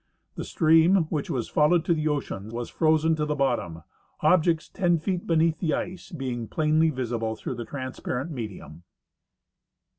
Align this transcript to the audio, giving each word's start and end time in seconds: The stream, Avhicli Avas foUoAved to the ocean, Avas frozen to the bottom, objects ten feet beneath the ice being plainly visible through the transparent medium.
The 0.33 0.43
stream, 0.43 0.95
Avhicli 0.95 1.29
Avas 1.29 1.53
foUoAved 1.53 1.85
to 1.85 1.93
the 1.93 2.07
ocean, 2.07 2.49
Avas 2.49 2.71
frozen 2.71 3.15
to 3.17 3.25
the 3.27 3.35
bottom, 3.35 3.83
objects 4.21 4.67
ten 4.67 4.97
feet 4.97 5.27
beneath 5.27 5.59
the 5.59 5.75
ice 5.75 6.11
being 6.11 6.47
plainly 6.47 6.89
visible 6.89 7.35
through 7.35 7.53
the 7.53 7.65
transparent 7.65 8.31
medium. 8.31 8.81